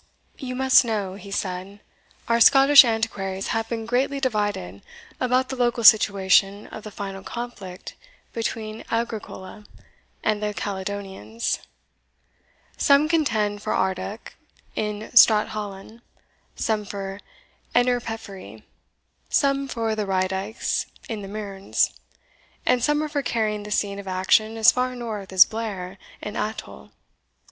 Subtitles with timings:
[0.39, 1.79] "You must know," he said,
[2.27, 4.81] "our Scottish antiquaries have been greatly divided
[5.19, 7.93] about the local situation of the final conflict
[8.33, 9.63] between Agricola
[10.23, 11.59] and the Caledonians;
[12.77, 14.33] some contend for Ardoch
[14.75, 16.01] in Strathallan,
[16.55, 17.19] some for
[17.75, 18.63] Innerpeffry,
[19.29, 21.91] some for the Raedykes in the Mearns,
[22.65, 26.35] and some are for carrying the scene of action as far north as Blair in
[26.35, 26.89] Athole.